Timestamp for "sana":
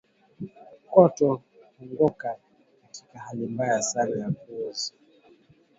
3.81-4.19